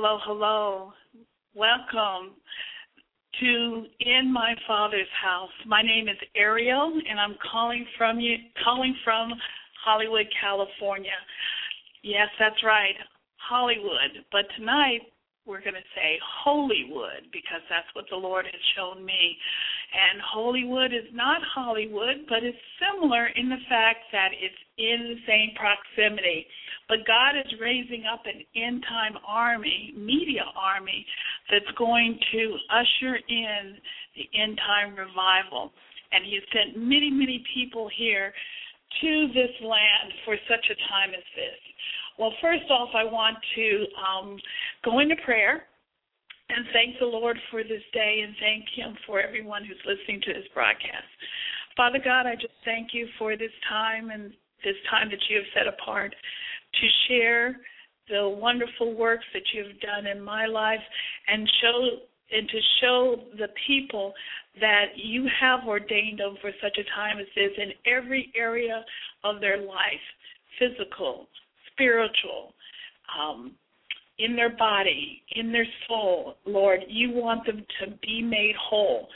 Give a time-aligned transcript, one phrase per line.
[0.00, 0.92] Hello, hello.
[1.56, 2.38] Welcome
[3.40, 5.50] to In My Father's House.
[5.66, 9.32] My name is Ariel, and I'm calling from you, calling from
[9.84, 11.18] Hollywood, California.
[12.04, 12.94] Yes, that's right,
[13.42, 14.22] Hollywood.
[14.30, 15.02] But tonight
[15.46, 19.34] we're going to say Holywood because that's what the Lord has shown me.
[19.90, 25.20] And Holywood is not Hollywood, but it's similar in the fact that it's in the
[25.26, 26.46] same proximity.
[26.88, 31.04] But God is raising up an end time army, media army,
[31.50, 33.76] that's going to usher in
[34.16, 35.72] the end time revival.
[36.12, 38.32] And He sent many, many people here
[39.02, 41.60] to this land for such a time as this.
[42.18, 44.38] Well, first off, I want to um,
[44.84, 45.64] go into prayer
[46.48, 50.32] and thank the Lord for this day and thank Him for everyone who's listening to
[50.32, 51.06] this broadcast.
[51.76, 54.32] Father God, I just thank you for this time and
[54.64, 56.14] this time that you have set apart
[56.74, 57.56] to share
[58.08, 60.80] the wonderful works that you have done in my life
[61.28, 61.88] and show
[62.30, 64.12] and to show the people
[64.60, 68.84] that you have ordained them for such a time as this in every area
[69.24, 70.04] of their life
[70.58, 71.26] physical,
[71.72, 72.52] spiritual,
[73.18, 73.52] um,
[74.18, 76.34] in their body, in their soul.
[76.44, 79.08] Lord, you want them to be made whole,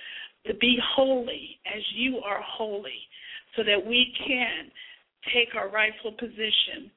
[0.46, 3.00] to be holy as you are holy,
[3.56, 4.70] so that we can
[5.34, 6.90] take our rightful position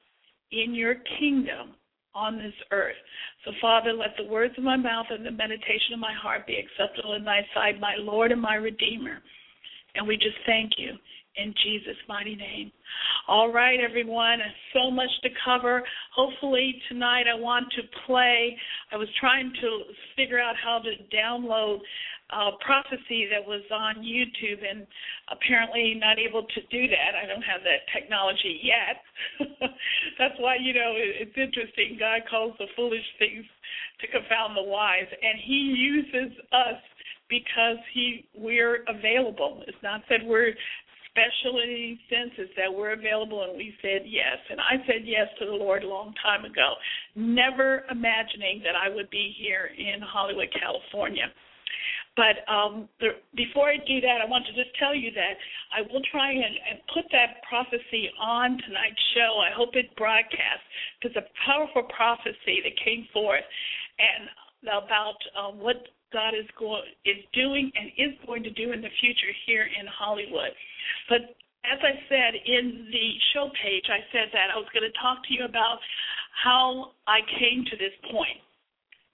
[0.52, 1.74] in your kingdom
[2.14, 2.96] on this earth.
[3.44, 6.56] So, Father, let the words of my mouth and the meditation of my heart be
[6.56, 9.18] acceptable in thy sight, my Lord and my Redeemer.
[9.94, 10.92] And we just thank you
[11.36, 12.72] in Jesus' mighty name.
[13.28, 14.38] All right, everyone,
[14.72, 15.82] so much to cover.
[16.14, 18.56] Hopefully, tonight I want to play.
[18.92, 19.80] I was trying to
[20.16, 21.78] figure out how to download
[22.30, 24.86] uh, prophecy that was on YouTube, and
[25.30, 27.14] apparently not able to do that.
[27.14, 28.98] I don't have that technology yet.
[30.18, 31.96] That's why you know it, it's interesting.
[31.98, 33.44] God calls the foolish things
[34.00, 36.80] to confound the wise, and He uses us
[37.30, 39.62] because He we're available.
[39.66, 40.54] It's not that we're
[41.16, 44.36] special in any sense that we're available and we said yes.
[44.50, 46.74] And I said yes to the Lord a long time ago,
[47.14, 51.32] never imagining that I would be here in Hollywood, California.
[52.16, 52.88] But um,
[53.36, 55.36] before I do that, I want to just tell you that
[55.76, 59.36] I will try and, and put that prophecy on tonight's show.
[59.44, 60.64] I hope it broadcasts
[60.96, 63.44] because a powerful prophecy that came forth
[64.00, 64.32] and
[64.64, 65.76] about um, what
[66.12, 69.86] God is going is doing and is going to do in the future here in
[69.86, 70.56] Hollywood.
[71.08, 71.36] But
[71.66, 75.20] as I said in the show page, I said that I was going to talk
[75.26, 75.78] to you about
[76.44, 78.40] how I came to this point.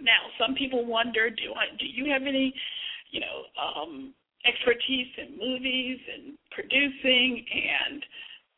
[0.02, 2.52] Now, some people wonder, do I, do you have any,
[3.10, 4.12] you know, um,
[4.44, 8.02] expertise in movies and producing and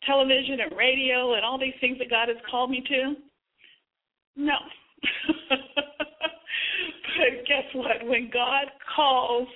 [0.06, 3.14] television and radio and all these things that God has called me to?
[4.36, 4.56] No.
[5.48, 8.04] but guess what?
[8.04, 9.48] When God calls,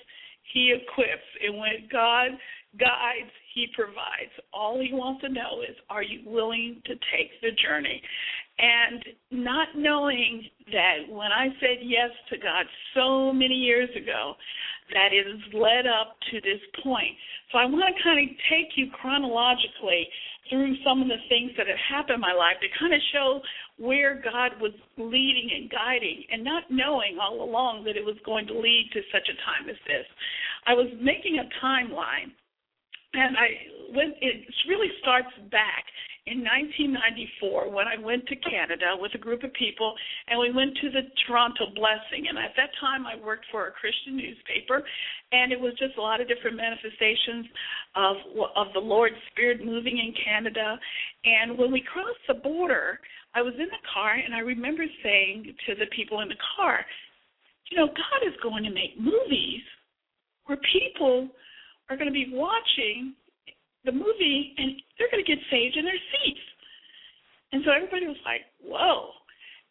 [0.53, 1.29] He equips.
[1.45, 2.31] And when God
[2.77, 4.33] guides, He provides.
[4.53, 8.03] All He wants to know is, are you willing to take the journey?
[8.59, 14.35] And not knowing that when I said yes to God so many years ago,
[14.93, 17.15] that it has led up to this point.
[17.53, 20.09] So I want to kind of take you chronologically
[20.51, 23.41] through some of the things that have happened in my life to kind of show
[23.77, 28.47] where God was leading and guiding, and not knowing all along that it was going
[28.49, 30.07] to lead to such a time as this.
[30.67, 32.35] I was making a timeline,
[33.15, 33.49] and I
[33.95, 34.15] went.
[34.21, 35.85] It really starts back
[36.29, 39.95] in 1994 when I went to Canada with a group of people
[40.29, 42.29] and we went to the Toronto Blessing.
[42.29, 44.85] And at that time, I worked for a Christian newspaper,
[45.33, 47.47] and it was just a lot of different manifestations
[47.97, 48.17] of
[48.57, 50.79] of the Lord's Spirit moving in Canada.
[51.25, 53.01] And when we crossed the border,
[53.35, 56.85] I was in the car and I remember saying to the people in the car,
[57.71, 59.65] you know, God is going to make movies
[60.47, 61.29] where people
[61.89, 63.15] are going to be watching
[63.85, 66.45] the movie and they're going to get saved in their seats.
[67.53, 69.17] And so everybody was like, whoa.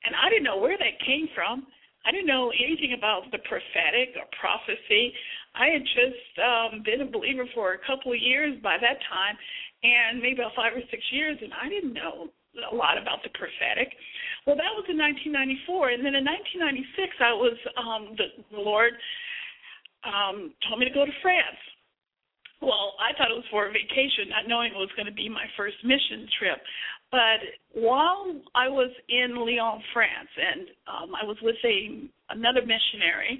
[0.05, 1.67] And I didn't know where that came from.
[2.05, 5.13] I didn't know anything about the prophetic or prophecy.
[5.53, 9.35] I had just um, been a believer for a couple of years by that time,
[9.83, 12.31] and maybe about five or six years, and I didn't know
[12.71, 13.91] a lot about the prophetic.
[14.45, 18.95] Well, that was in 1994, and then in 1996, I was um, the, the Lord
[20.07, 21.59] um, told me to go to France.
[22.62, 25.30] Well, I thought it was for a vacation, not knowing it was going to be
[25.30, 26.57] my first mission trip.
[27.12, 27.39] But
[27.74, 33.39] while I was in Lyon, France, and um, I was with a another missionary,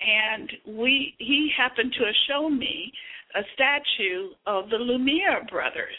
[0.00, 2.92] and we he happened to shown me
[3.34, 5.96] a statue of the Lumiere brothers.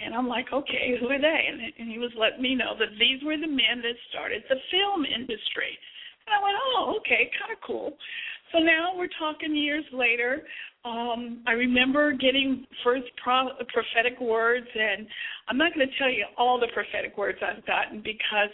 [0.00, 1.40] And I'm like, okay, who are they?
[1.48, 4.56] And, and he was letting me know that these were the men that started the
[4.70, 5.78] film industry.
[6.26, 7.94] And I went, oh, okay, kind of cool.
[8.50, 10.42] So now we're talking years later.
[10.84, 15.06] Um, I remember getting first pro- prophetic words, and
[15.46, 18.50] I'm not going to tell you all the prophetic words I've gotten because,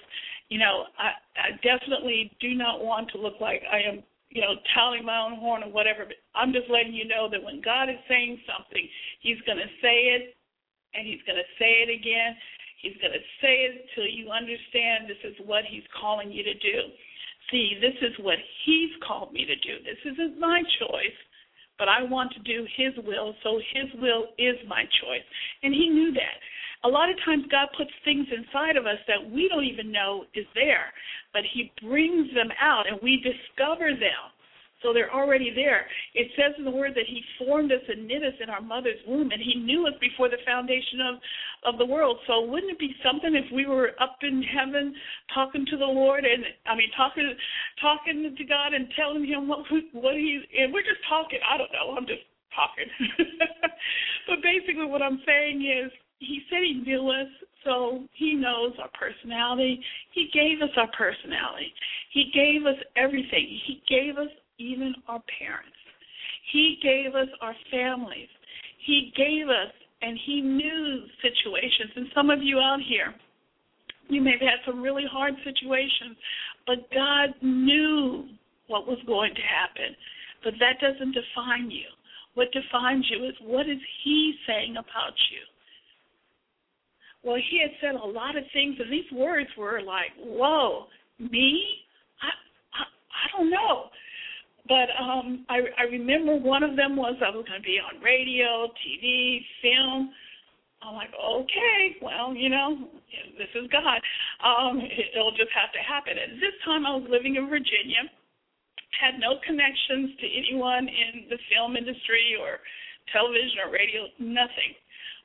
[0.50, 4.60] you know, I, I definitely do not want to look like I am, you know,
[4.76, 6.04] touting my own horn or whatever.
[6.04, 8.84] But I'm just letting you know that when God is saying something,
[9.20, 10.36] He's going to say it,
[10.92, 12.36] and He's going to say it again.
[12.84, 16.54] He's going to say it till you understand this is what He's calling you to
[16.60, 16.92] do.
[17.50, 18.36] See, this is what
[18.68, 19.80] He's called me to do.
[19.80, 21.16] This isn't my choice
[21.78, 25.26] but I want to do His will, so His will is my choice.
[25.62, 26.38] And He knew that.
[26.84, 30.24] A lot of times God puts things inside of us that we don't even know
[30.34, 30.92] is there,
[31.32, 34.30] but He brings them out and we discover them.
[34.82, 35.86] So they're already there.
[36.14, 39.00] It says in the word that he formed us and knit us in our mother's
[39.06, 41.14] womb and he knew us before the foundation of
[41.64, 42.18] of the world.
[42.26, 44.94] So wouldn't it be something if we were up in heaven
[45.34, 47.34] talking to the Lord and I mean talking
[47.80, 51.40] talking to God and telling him what what he and we're just talking.
[51.42, 51.96] I don't know.
[51.96, 52.22] I'm just
[52.54, 52.86] talking.
[54.28, 57.30] but basically what I'm saying is he said he knew us,
[57.64, 59.80] so he knows our personality.
[60.12, 61.72] He gave us our personality.
[62.12, 63.46] He gave us everything.
[63.66, 65.76] He gave us even our parents.
[66.52, 68.28] He gave us our families.
[68.86, 69.72] He gave us,
[70.02, 71.92] and He knew situations.
[71.96, 73.14] And some of you out here,
[74.08, 76.16] you may have had some really hard situations,
[76.66, 78.28] but God knew
[78.66, 79.94] what was going to happen.
[80.44, 81.86] But that doesn't define you.
[82.34, 85.42] What defines you is what is He saying about you?
[87.24, 90.86] Well, He had said a lot of things, and these words were like, whoa,
[91.18, 91.62] me?
[92.22, 92.30] I,
[92.78, 93.90] I, I don't know.
[94.68, 98.04] But um, I, I remember one of them was I was going to be on
[98.04, 100.12] radio, TV, film.
[100.84, 102.86] I'm like, okay, well, you know,
[103.40, 103.98] this is God.
[104.44, 106.20] Um, it'll just have to happen.
[106.20, 108.06] At this time, I was living in Virginia,
[108.94, 112.60] had no connections to anyone in the film industry or
[113.10, 114.76] television or radio, nothing.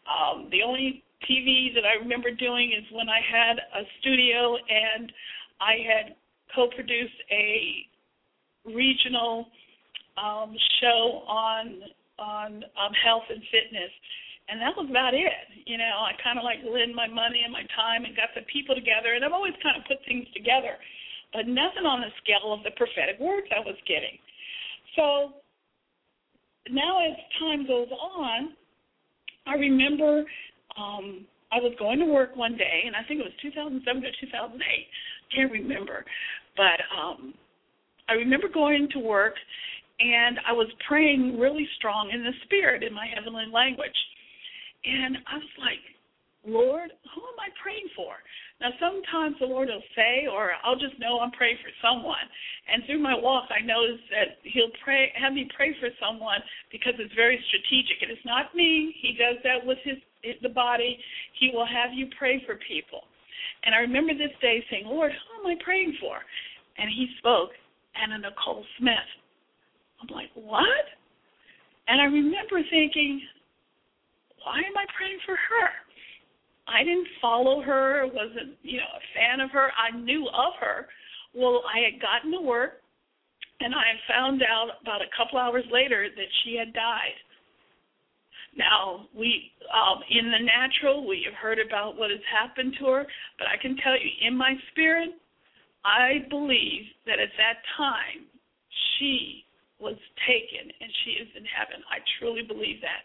[0.08, 5.12] Um, the only TV that I remember doing is when I had a studio and
[5.62, 6.16] I had
[6.56, 7.86] co-produced a
[8.66, 9.48] regional
[10.18, 11.82] um, show on
[12.20, 13.90] on um, health and fitness,
[14.48, 15.34] and that was about it.
[15.66, 18.46] You know, I kind of like lend my money and my time and got the
[18.54, 20.78] people together, and I've always kind of put things together,
[21.34, 24.22] but nothing on the scale of the prophetic words I was getting.
[24.96, 25.42] So
[26.70, 28.54] now, as time goes on,
[29.48, 30.24] I remember
[30.78, 34.14] um, I was going to work one day, and I think it was 2007 or
[34.22, 34.62] 2008.
[35.36, 36.06] Can't remember,
[36.56, 37.34] but um,
[38.10, 39.36] I remember going to work
[40.00, 43.96] and I was praying really strong in the spirit in my heavenly language.
[44.84, 45.84] And I was like,
[46.44, 48.20] Lord, who am I praying for?
[48.60, 52.28] Now, sometimes the Lord will say, or I'll just know I'm praying for someone.
[52.68, 56.94] And through my walk, I notice that He'll pray, have me pray for someone because
[57.00, 58.04] it's very strategic.
[58.04, 58.92] And it's not me.
[59.00, 59.98] He does that with His
[60.42, 61.00] the body.
[61.40, 63.04] He will have you pray for people.
[63.64, 66.20] And I remember this day saying, Lord, who am I praying for?
[66.78, 67.52] And He spoke,
[68.02, 69.10] Anna Nicole Smith.
[70.02, 70.86] I'm like, what?
[71.88, 73.22] And I remember thinking,
[74.44, 75.70] why am I praying for her?
[76.68, 79.72] I didn't follow her, wasn't, you know, a fan of her.
[79.76, 80.88] I knew of her.
[81.36, 82.84] Well, I had gotten to work
[83.60, 87.16] and I found out about a couple hours later that she had died.
[88.56, 93.08] Now, we um in the natural, we have heard about what has happened to her,
[93.40, 95.10] but I can tell you in my spirit,
[95.86, 98.26] I believe that at that time
[98.98, 99.44] she
[99.80, 99.96] was
[100.28, 101.84] taken and she is in heaven.
[101.92, 103.04] I truly believe that.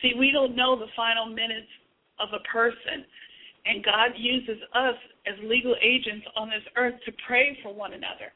[0.00, 1.68] See, we don't know the final minutes
[2.18, 3.04] of a person.
[3.64, 8.34] And God uses us as legal agents on this earth to pray for one another.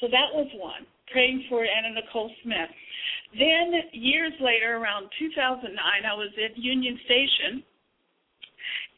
[0.00, 2.70] So that was one, praying for Anna Nicole Smith.
[3.34, 7.64] Then, years later, around 2009, I was at Union Station,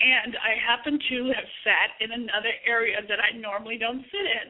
[0.00, 4.48] and I happen to have sat in another area that I normally don't sit in.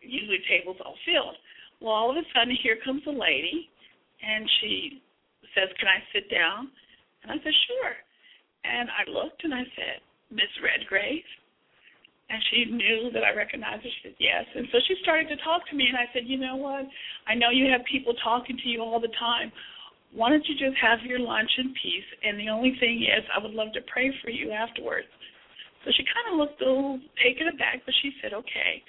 [0.00, 1.34] Usually, tables all filled.
[1.82, 3.68] Well, all of a sudden, here comes a lady,
[4.22, 5.02] and she
[5.54, 6.70] says, Can I sit down?
[7.22, 7.94] And I said, Sure.
[8.62, 9.98] And I looked and I said,
[10.30, 11.26] Miss Redgrave?
[12.30, 13.90] And she knew that I recognized her.
[13.90, 14.46] She said, Yes.
[14.54, 16.86] And so she started to talk to me, and I said, You know what?
[17.26, 19.50] I know you have people talking to you all the time.
[20.12, 22.08] Why don't you just have your lunch in peace?
[22.24, 25.08] And the only thing is, I would love to pray for you afterwards.
[25.84, 28.82] So she kind of looked a little taken aback, but she said, Okay.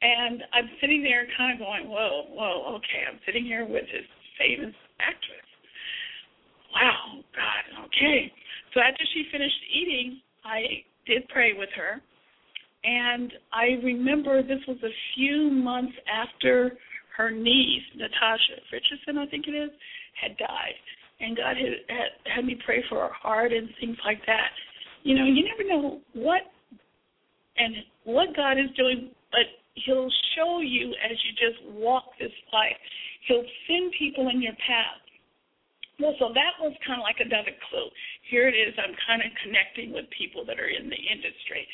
[0.00, 3.04] And I'm sitting there kind of going, Whoa, whoa, okay.
[3.08, 5.48] I'm sitting here with this famous actress.
[6.72, 8.32] Wow, God, okay.
[8.72, 12.00] So after she finished eating, I did pray with her.
[12.84, 16.78] And I remember this was a few months after
[17.16, 19.70] her niece, Natasha Richardson, I think it is,
[20.14, 20.76] had died.
[21.20, 24.50] And God had, had had me pray for her heart and things like that.
[25.02, 26.42] You know, you never know what
[27.56, 27.74] and
[28.04, 32.76] what God is doing, but He'll show you as you just walk this life.
[33.28, 35.00] He'll send people in your path
[36.00, 37.88] well, so that was kind of like another clue.
[38.32, 38.72] Here it is.
[38.80, 41.68] I'm kind of connecting with people that are in the industry.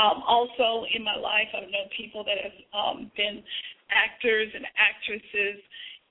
[0.00, 3.44] Um, also, in my life, I've known people that have um, been
[3.92, 5.60] actors and actresses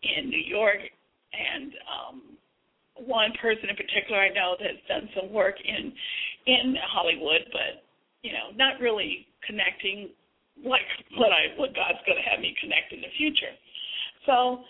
[0.05, 0.85] in New York,
[1.35, 2.15] and um,
[3.07, 5.91] one person in particular I know that has done some work in
[6.47, 7.83] in Hollywood, but
[8.23, 10.09] you know, not really connecting
[10.63, 10.87] like
[11.19, 13.53] what I what God's going to have me connect in the future.
[14.25, 14.65] So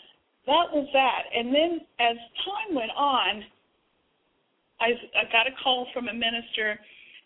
[0.46, 1.24] that was that.
[1.34, 3.44] And then as time went on,
[4.80, 6.78] I, I got a call from a minister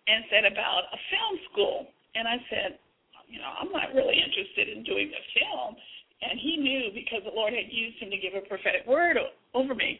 [0.07, 1.77] and said about a film school.
[2.15, 2.79] And I said,
[3.27, 5.75] you know, I'm not really interested in doing the film.
[6.21, 9.15] And he knew because the Lord had used him to give a prophetic word
[9.53, 9.99] over me.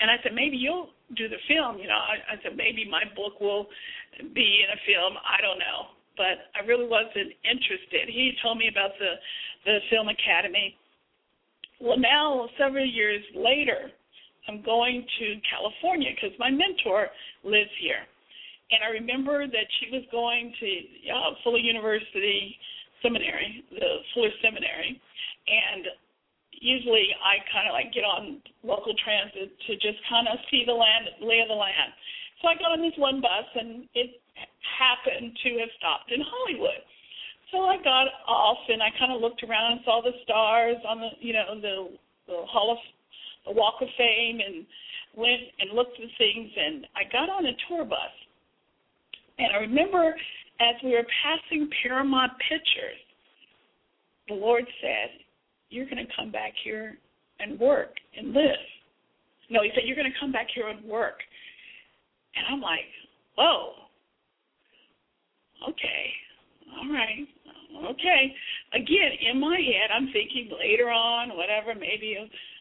[0.00, 1.78] And I said, maybe you'll do the film.
[1.82, 3.66] You know, I, I said, maybe my book will
[4.34, 5.18] be in a film.
[5.18, 5.98] I don't know.
[6.14, 8.06] But I really wasn't interested.
[8.06, 9.18] He told me about the
[9.66, 10.78] the film academy
[11.80, 13.90] well, now, several years later,
[14.48, 17.06] I'm going to California because my mentor
[17.44, 18.02] lives here.
[18.70, 20.68] And I remember that she was going to
[21.12, 22.56] uh, Fuller University
[23.02, 25.00] Seminary, the Fuller Seminary,
[25.48, 25.88] and
[26.60, 30.74] usually I kind of like get on local transit to just kind of see the
[30.74, 31.94] land, lay of the land.
[32.42, 34.20] So I got on this one bus, and it
[34.78, 36.82] happened to have stopped in Hollywood.
[37.50, 41.00] So I got off and I kind of looked around and saw the stars on
[41.00, 41.76] the, you know, the,
[42.28, 42.78] the Hall of,
[43.46, 44.66] the Walk of Fame, and
[45.16, 46.50] went and looked at things.
[46.54, 48.14] And I got on a tour bus,
[49.38, 50.14] and I remember
[50.60, 53.00] as we were passing Paramount Pictures,
[54.28, 55.10] the Lord said,
[55.70, 56.98] "You're going to come back here
[57.40, 58.66] and work and live."
[59.50, 61.20] No, He said, "You're going to come back here and work."
[62.36, 62.88] And I'm like,
[63.36, 63.72] "Whoa,
[65.68, 66.12] okay,
[66.76, 67.26] all right."
[67.86, 68.34] okay.
[68.72, 72.16] Again, in my head, I'm thinking later on, whatever, maybe,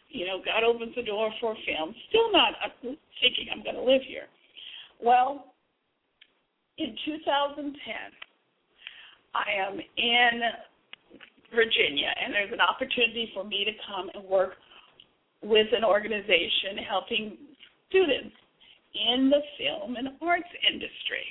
[0.09, 1.93] you know, God opens the door for a film.
[2.09, 4.27] Still not thinking I'm going to live here.
[5.01, 5.53] Well,
[6.77, 7.73] in 2010,
[9.33, 10.41] I am in
[11.53, 14.53] Virginia, and there's an opportunity for me to come and work
[15.41, 17.37] with an organization helping
[17.89, 18.35] students
[18.93, 21.25] in the film and arts industry.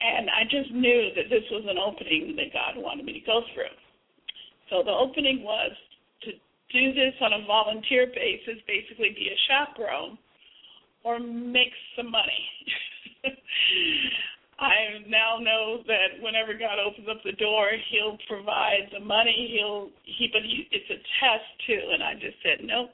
[0.00, 3.42] And I just knew that this was an opening that God wanted me to go
[3.54, 3.74] through.
[4.70, 5.72] So the opening was
[6.22, 6.30] to
[6.72, 10.18] do this on a volunteer basis, basically be a chaperone
[11.04, 12.42] or make some money.
[14.58, 19.54] I now know that whenever God opens up the door, He'll provide the money.
[19.54, 21.80] He'll he, but he, it's a test too.
[21.94, 22.88] And I just said, no,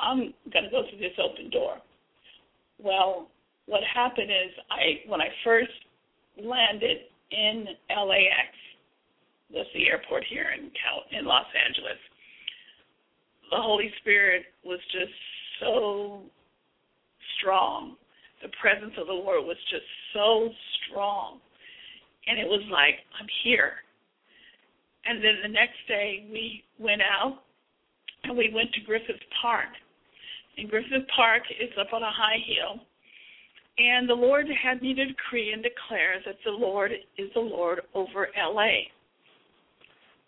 [0.00, 1.76] I'm gonna go through this open door.
[2.82, 3.28] Well,
[3.66, 5.72] what happened is I when I first
[6.42, 6.98] landed
[7.30, 8.52] in LAX,
[9.52, 11.98] that's the airport here in Cal in Los Angeles.
[13.50, 15.12] The Holy Spirit was just
[15.60, 16.22] so
[17.38, 17.96] strong.
[18.44, 20.52] The presence of the Lord was just so
[20.84, 21.40] strong.
[22.28, 23.80] And it was like, I'm here.
[25.06, 27.40] And then the next day we went out
[28.24, 29.72] and we went to Griffith Park.
[30.58, 32.84] And Griffith Park is up on a high hill.
[33.78, 37.80] And the Lord had me to decree and declare that the Lord is the Lord
[37.94, 38.92] over LA.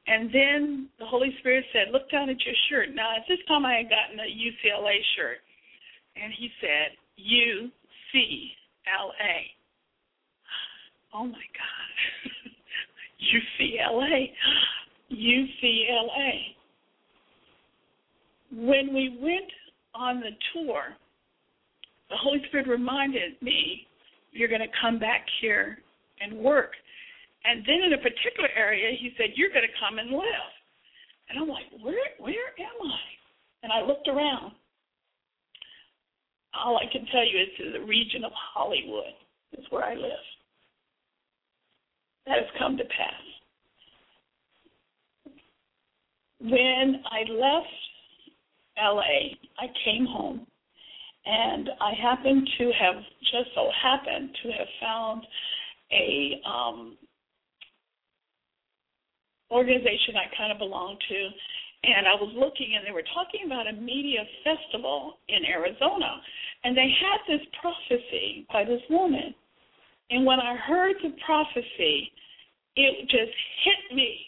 [0.08, 2.94] And then the Holy Spirit said, Look down at your shirt.
[2.94, 5.38] Now, at this time, I had gotten a UCLA shirt.
[6.16, 6.96] And He said,
[8.14, 9.40] UCLA.
[11.14, 12.32] Oh my God.
[13.34, 14.30] UCLA.
[15.12, 16.32] UCLA.
[18.52, 19.50] When we went
[19.94, 20.96] on the tour,
[22.10, 23.86] the Holy Spirit reminded me,
[24.32, 25.78] You're going to come back here
[26.20, 26.72] and work.
[27.44, 30.52] And then in a particular area, he said, You're going to come and live.
[31.28, 33.00] And I'm like, Where, where am I?
[33.62, 34.52] And I looked around.
[36.64, 39.14] All I can tell you is in the region of Hollywood
[39.58, 40.26] is where I live.
[42.26, 43.22] That has come to pass.
[46.40, 47.66] When I left
[48.78, 50.46] LA, I came home
[51.24, 55.26] and I happened to have just so happened to have found
[55.92, 56.96] a um,
[59.50, 61.28] organization I kind of belong to,
[61.86, 66.20] and I was looking, and they were talking about a media festival in Arizona,
[66.64, 69.34] and they had this prophecy by this woman,
[70.10, 72.12] and when I heard the prophecy,
[72.76, 74.18] it just hit me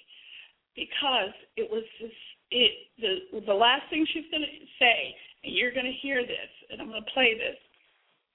[0.75, 2.11] because it was this
[2.51, 6.51] it the the last thing she's going to say, and you're going to hear this,
[6.71, 7.59] and I'm going to play this,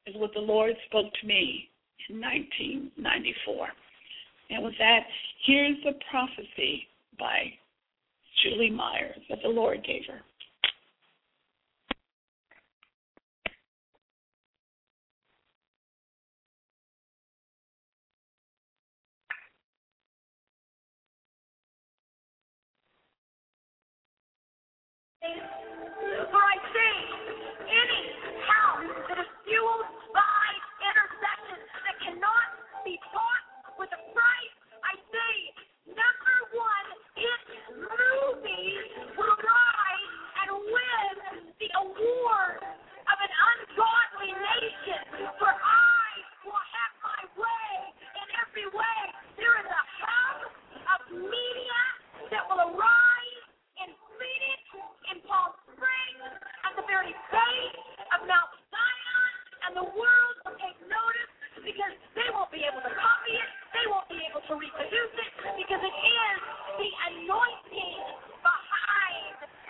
[0.06, 1.70] is what the Lord spoke to me
[2.10, 3.68] in 1994.
[4.52, 5.00] And with that,
[5.46, 7.54] here's the prophecy by
[8.42, 10.22] Julie Myers that the Lord gave her.
[25.22, 25.73] For
[38.64, 41.14] will rise and win
[41.60, 45.04] the award of an ungodly nation.
[45.36, 46.08] For I
[46.48, 49.00] will have my way in every way.
[49.36, 50.38] There is a hub
[50.96, 51.82] of media
[52.32, 53.44] that will arise
[53.84, 54.62] in Phoenix,
[55.12, 56.32] in Palm Springs,
[56.64, 57.80] at the very base
[58.16, 59.32] of Mount Zion,
[59.68, 61.32] and the world will take notice
[61.68, 65.32] because they won't be able to copy it, they won't be able to reproduce it,
[65.60, 66.40] because it is
[66.80, 68.33] the anointing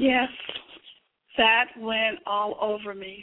[0.00, 0.30] Yes,
[1.36, 3.22] that went all over me.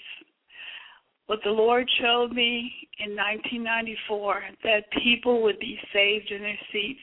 [1.26, 7.00] What the Lord showed me in 1994 that people would be saved in their seats.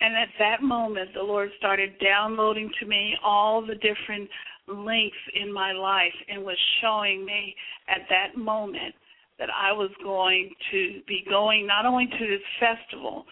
[0.00, 4.30] And at that moment, the Lord started downloading to me all the different
[4.66, 7.54] links in my life and was showing me
[7.88, 8.94] at that moment
[9.38, 13.26] that I was going to be going not only to this festival,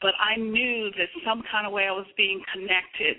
[0.00, 3.16] but I knew that some kind of way I was being connected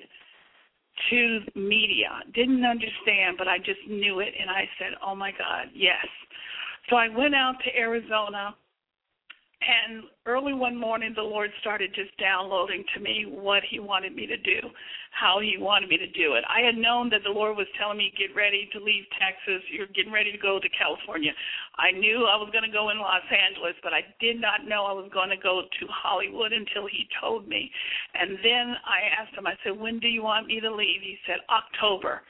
[1.10, 2.22] to media.
[2.34, 6.06] Didn't understand, but I just knew it, and I said, "Oh my God, yes."
[6.90, 8.56] So I went out to Arizona
[9.62, 14.28] and early one morning, the Lord started just downloading to me what He wanted me
[14.28, 14.70] to do,
[15.12, 16.44] how He wanted me to do it.
[16.48, 19.66] I had known that the Lord was telling me, get ready to leave Texas.
[19.74, 21.34] You're getting ready to go to California.
[21.78, 24.86] I knew I was going to go in Los Angeles, but I did not know
[24.86, 27.72] I was going to go to Hollywood until He told me.
[28.14, 31.02] And then I asked Him, I said, when do you want me to leave?
[31.02, 32.22] He said, October.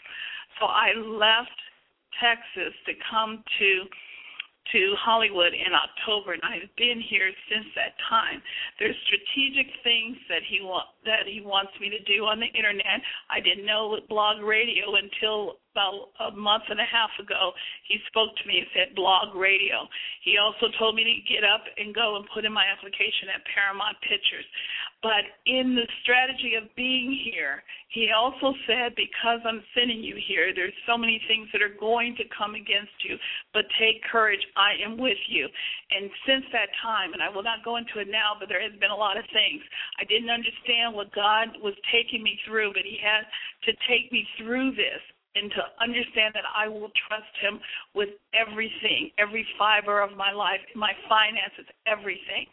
[0.59, 1.59] So I left
[2.23, 3.69] Texas to come to
[4.71, 8.41] to Hollywood in October, and I've been here since that time.
[8.79, 12.99] There's strategic things that he want that he wants me to do on the internet.
[13.31, 17.53] I didn't know blog radio until about a month and a half ago.
[17.85, 19.85] He spoke to me and said blog radio.
[20.25, 23.45] He also told me to get up and go and put in my application at
[23.45, 24.45] Paramount Pictures.
[25.05, 27.61] But in the strategy of being here,
[27.93, 32.17] he also said, because I'm sending you here, there's so many things that are going
[32.17, 33.15] to come against you,
[33.53, 34.41] but take courage.
[34.57, 35.45] I am with you.
[35.93, 38.73] And since that time, and I will not go into it now, but there has
[38.81, 39.61] been a lot of things.
[40.01, 43.23] I didn't understand what God was taking me through, but he had
[43.69, 45.01] to take me through this
[45.37, 47.59] and to understand that I will trust him
[47.93, 52.49] with everything, every fiber of my life, my finances, everything.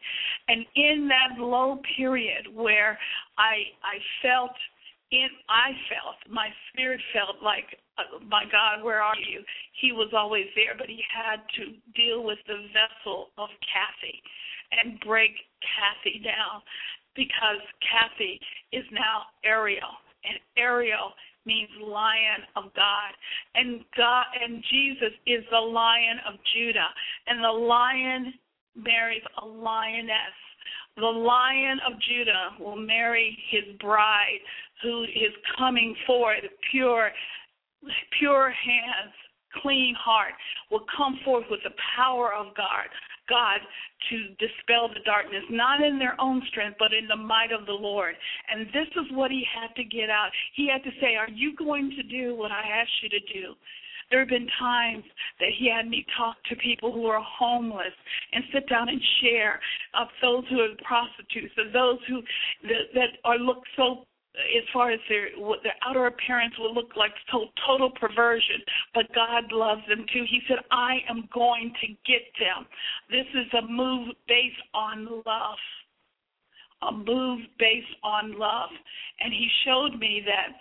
[0.49, 2.99] And in that low period where
[3.39, 4.53] I I felt
[5.11, 9.43] in I felt my spirit felt like uh, my God, where are you?
[9.81, 14.21] He was always there, but he had to deal with the vessel of Kathy
[14.73, 16.61] and break Kathy down
[17.17, 18.41] because Kathy
[18.73, 21.13] is now Ariel, and Ariel
[21.47, 23.13] means lion of God.
[23.55, 26.89] And God and Jesus is the lion of Judah.
[27.27, 28.35] And the lion
[28.77, 30.35] marries a lioness.
[30.97, 34.41] The lion of Judah will marry his bride
[34.83, 37.11] who is coming forth pure
[38.19, 39.13] pure hands,
[39.61, 40.33] clean heart,
[40.71, 42.89] will come forth with the power of God.
[43.29, 43.61] God
[44.11, 47.73] to dispel the darkness, not in their own strength, but in the might of the
[47.73, 48.15] Lord.
[48.51, 50.31] And this is what he had to get out.
[50.55, 53.55] He had to say, Are you going to do what I asked you to do?
[54.11, 55.05] There have been times
[55.41, 57.95] that he had me talk to people who are homeless
[58.33, 59.61] and sit down and share
[59.95, 62.23] of those who are prostitutes, of those who
[62.63, 64.07] that, that are look so
[64.37, 68.61] Uh, as far as their what their outer appearance will look like to- total perversion,
[68.95, 70.25] but God loves them too.
[70.29, 72.67] He said, "I am going to get them."
[73.11, 75.59] This is a move based on love,
[76.83, 78.71] a move based on love,
[79.21, 80.59] and He showed me that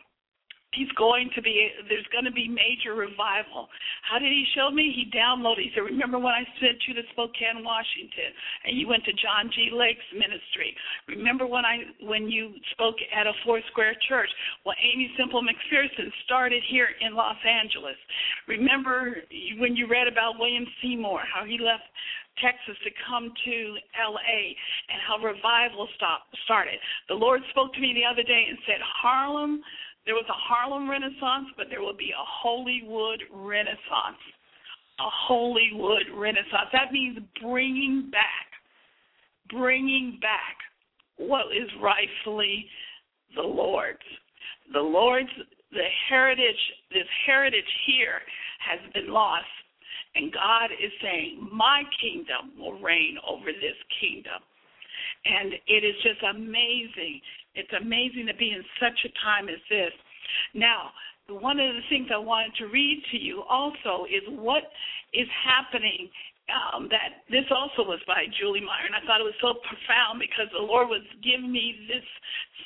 [0.74, 3.70] he's going to be there's going to be major revival.
[4.04, 4.94] How did he show me?
[4.94, 8.34] He downloaded he said remember when i sent you to spokane washington
[8.66, 9.70] and you went to john g.
[9.72, 10.76] Lake's ministry?
[11.08, 14.30] Remember when i when you spoke at a four square church?
[14.66, 17.98] Well Aimee Semple McPherson started here in los angeles.
[18.48, 19.24] Remember
[19.58, 21.88] when you read about william seymour how he left
[22.42, 23.56] Texas to come to
[23.94, 24.42] LA
[24.90, 26.80] and how revival stop, started.
[27.08, 29.62] The Lord spoke to me the other day and said, Harlem
[30.06, 34.20] there was a Harlem Renaissance, but there will be a Hollywood Renaissance.
[35.00, 36.70] A Hollywood Renaissance.
[36.72, 38.48] That means bringing back,
[39.50, 40.58] bringing back
[41.18, 42.68] what is rightfully
[43.36, 44.00] the Lord's.
[44.74, 45.30] The Lord's,
[45.72, 46.60] the heritage,
[46.92, 48.22] this heritage here
[48.60, 49.46] has been lost.
[50.16, 54.42] And God is saying, My kingdom will reign over this kingdom.
[55.26, 57.22] And it is just amazing.
[57.56, 59.94] It's amazing to be in such a time as this.
[60.54, 60.92] Now,
[61.30, 64.64] one of the things I wanted to read to you also is what
[65.14, 66.10] is happening.
[66.52, 70.20] Um, that this also was by Julie Meyer, and I thought it was so profound
[70.20, 72.04] because the Lord was giving me this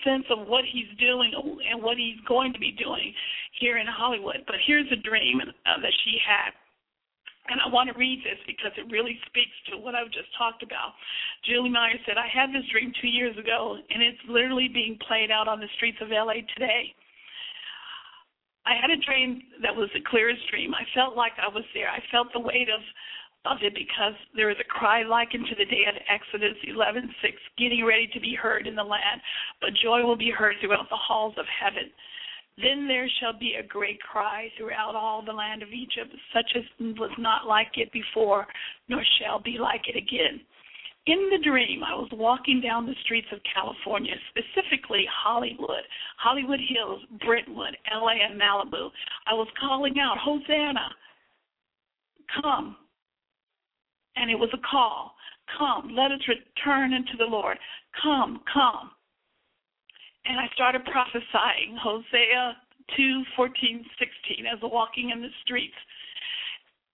[0.01, 3.13] sense of what He's doing and what He's going to be doing
[3.61, 4.41] here in Hollywood.
[4.47, 6.57] But here's a dream uh, that she had.
[7.49, 10.63] And I want to read this because it really speaks to what I've just talked
[10.63, 10.93] about.
[11.47, 15.31] Julie Meyer said, I had this dream two years ago, and it's literally being played
[15.31, 16.91] out on the streets of LA today.
[18.67, 20.75] I had a dream that was the clearest dream.
[20.75, 21.87] I felt like I was there.
[21.87, 22.83] I felt the weight of
[23.47, 27.07] of it because there is a cry likened to the day of Exodus 11:6,
[27.57, 29.21] getting ready to be heard in the land,
[29.61, 31.89] but joy will be heard throughout the halls of heaven.
[32.57, 36.63] Then there shall be a great cry throughout all the land of Egypt, such as
[36.79, 38.47] was not like it before,
[38.89, 40.41] nor shall be like it again.
[41.05, 45.85] In the dream, I was walking down the streets of California, specifically Hollywood,
[46.17, 48.89] Hollywood Hills, Brentwood, LA, and Malibu.
[49.25, 50.89] I was calling out, Hosanna,
[52.41, 52.75] come.
[54.17, 55.15] And it was a call.
[55.57, 57.57] come, let us return unto the Lord.
[58.03, 58.91] Come, come.
[60.27, 62.57] And I started prophesying Hosea
[62.95, 65.75] 2 14, 16 as walking in the streets.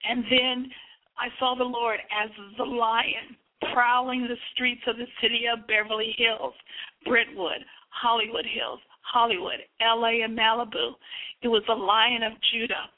[0.03, 0.69] And then
[1.17, 3.37] I saw the Lord as the lion
[3.73, 6.53] prowling the streets of the city of Beverly Hills,
[7.05, 10.93] Brentwood, Hollywood Hills, Hollywood, LA, and Malibu.
[11.41, 12.89] It was the lion of Judah.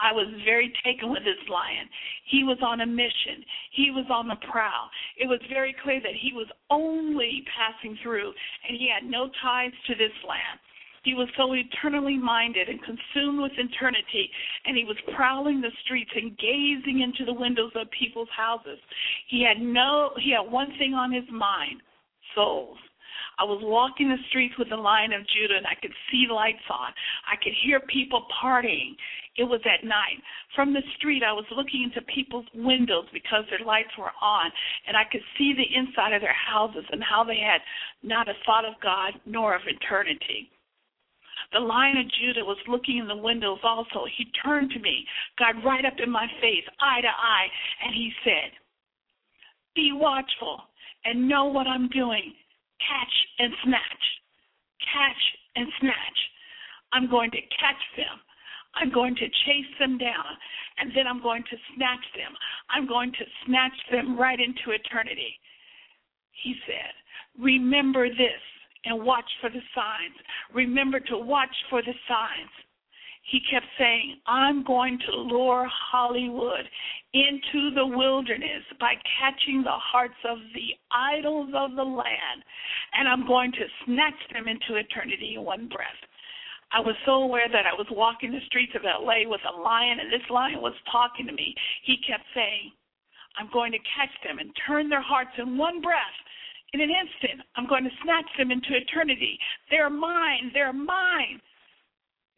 [0.00, 1.88] I was very taken with this lion.
[2.30, 3.44] He was on a mission.
[3.72, 4.90] He was on the prowl.
[5.16, 8.32] It was very clear that he was only passing through
[8.68, 10.60] and he had no ties to this land.
[11.04, 14.30] He was so eternally minded and consumed with eternity,
[14.66, 18.78] and he was prowling the streets and gazing into the windows of people's houses.
[19.28, 21.80] He had no he had one thing on his mind,
[22.34, 22.78] souls.
[23.38, 26.66] I was walking the streets with the Lion of Judah and I could see lights
[26.70, 26.90] on.
[27.30, 28.96] I could hear people partying.
[29.36, 30.18] It was at night.
[30.56, 34.50] From the street, I was looking into people's windows because their lights were on
[34.86, 37.62] and I could see the inside of their houses and how they had
[38.02, 40.50] not a thought of God nor of eternity.
[41.52, 44.04] The lion of Judah was looking in the windows also.
[44.16, 45.06] He turned to me,
[45.38, 47.46] got right up in my face, eye to eye,
[47.84, 48.50] and he said,
[49.74, 50.60] Be watchful
[51.04, 52.34] and know what I'm doing.
[52.80, 54.04] Catch and snatch.
[54.92, 55.22] Catch
[55.56, 56.18] and snatch.
[56.92, 58.18] I'm going to catch them.
[58.74, 60.32] I'm going to chase them down,
[60.78, 62.32] and then I'm going to snatch them.
[62.70, 65.34] I'm going to snatch them right into eternity.
[66.44, 66.94] He said,
[67.40, 68.42] Remember this
[68.84, 70.16] and watch for the signs.
[70.54, 72.54] Remember to watch for the signs.
[73.30, 76.64] He kept saying, I'm going to lure Hollywood
[77.12, 82.40] into the wilderness by catching the hearts of the idols of the land,
[82.94, 86.00] and I'm going to snatch them into eternity in one breath.
[86.72, 90.00] I was so aware that I was walking the streets of LA with a lion,
[90.00, 91.54] and this lion was talking to me.
[91.84, 92.72] He kept saying,
[93.38, 96.16] I'm going to catch them and turn their hearts in one breath
[96.74, 99.38] in an instant, I'm going to snatch them into eternity.
[99.70, 100.50] They're mine.
[100.52, 101.40] They're mine.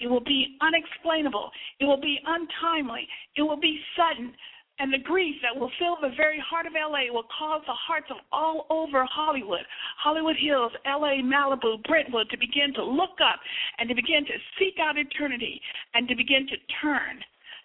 [0.00, 1.50] It will be unexplainable.
[1.78, 3.06] It will be untimely.
[3.36, 4.32] It will be sudden.
[4.80, 8.06] And the grief that will fill the very heart of LA will cause the hearts
[8.10, 9.60] of all over Hollywood,
[9.98, 13.40] Hollywood Hills, LA, Malibu, Brentwood to begin to look up
[13.76, 15.60] and to begin to seek out eternity
[15.92, 17.20] and to begin to turn.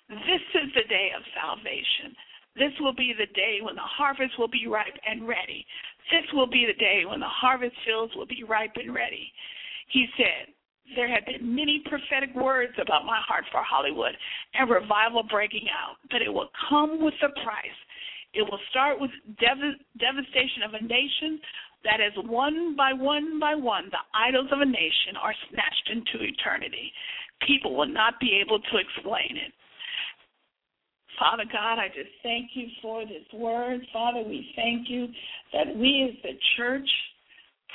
[0.09, 2.11] This is the day of salvation.
[2.55, 5.65] This will be the day when the harvest will be ripe and ready.
[6.11, 9.31] This will be the day when the harvest fields will be ripe and ready.
[9.87, 10.54] He said,
[10.93, 14.13] There have been many prophetic words about my heart for Hollywood
[14.53, 17.79] and revival breaking out, but it will come with a price.
[18.33, 21.39] It will start with dev- devastation of a nation
[21.85, 26.25] that as one by one by one the idols of a nation are snatched into
[26.25, 26.91] eternity.
[27.47, 29.53] People will not be able to explain it.
[31.17, 33.81] Father God, I just thank you for this word.
[33.93, 35.07] Father, we thank you
[35.53, 36.89] that we as the church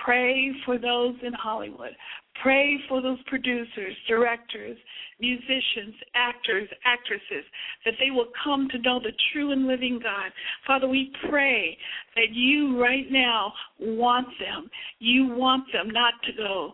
[0.05, 1.97] pray for those in Hollywood.
[2.43, 4.79] Pray for those producers, directors,
[5.21, 7.45] musicians, actors, actresses,
[7.85, 10.33] that they will come to know the true and living God.
[10.67, 11.77] Father, we pray
[12.17, 14.71] that you right now want them.
[15.01, 16.73] You want them not to go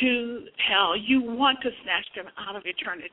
[0.00, 0.96] to hell.
[0.96, 3.10] You want to snatch them out of eternity,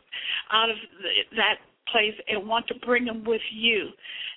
[0.51, 1.57] out of the, that
[1.91, 3.89] place and want to bring them with you.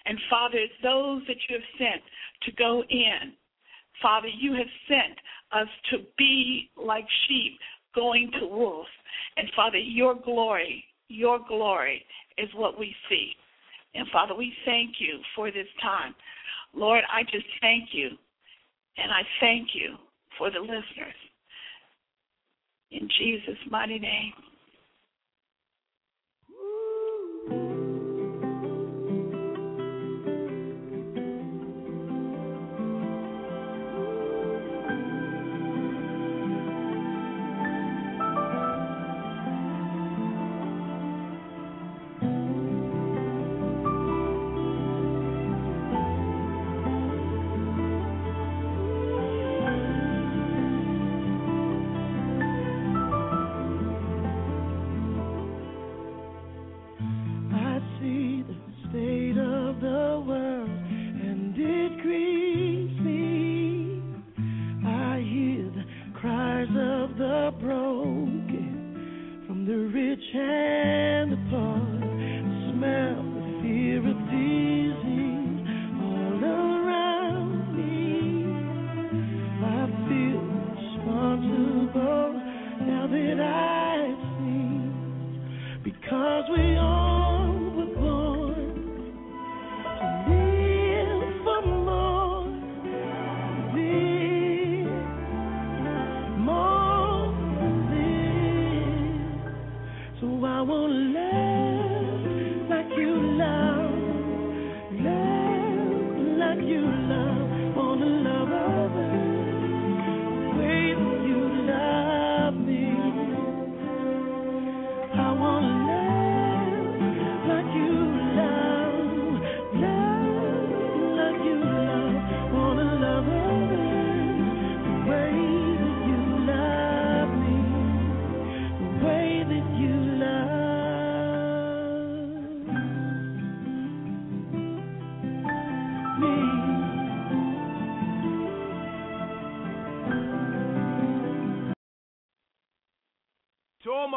[0.07, 2.03] And Father, it's those that you have sent
[2.43, 3.33] to go in.
[4.03, 5.19] Father, you have sent
[5.53, 7.59] us to be like sheep
[7.95, 8.89] going to wolves.
[9.37, 12.05] And Father, your glory, your glory
[12.39, 13.33] is what we see.
[13.95, 16.15] And Father, we thank you for this time.
[16.75, 18.11] Lord, I just thank you.
[18.97, 19.97] And I thank you
[20.39, 21.15] for the listeners.
[22.91, 24.33] In Jesus' mighty name.
[66.67, 71.81] Cries of the broken from the rich and the poor.
[72.73, 73.34] Smell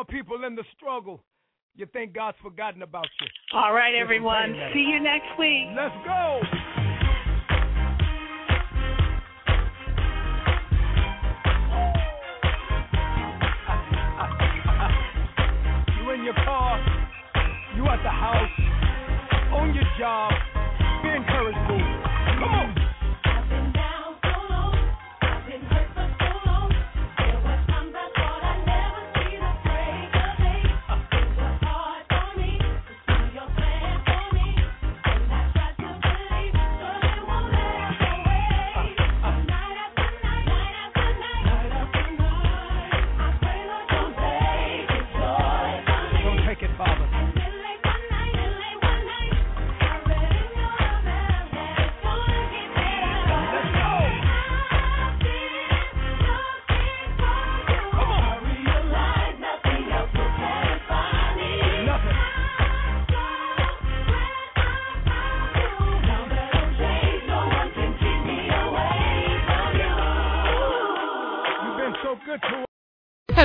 [0.09, 1.23] people in the struggle,
[1.75, 3.27] you think God's forgotten about you.
[3.53, 4.55] All right, everyone.
[4.73, 5.67] See you next week.
[5.75, 6.76] Let's go.